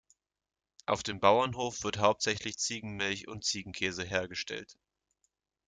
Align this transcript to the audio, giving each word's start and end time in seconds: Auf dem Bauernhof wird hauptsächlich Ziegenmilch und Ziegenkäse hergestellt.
Auf 0.87 1.03
dem 1.03 1.19
Bauernhof 1.19 1.83
wird 1.83 1.99
hauptsächlich 1.99 2.57
Ziegenmilch 2.57 3.27
und 3.27 3.43
Ziegenkäse 3.43 4.03
hergestellt. 4.03 4.75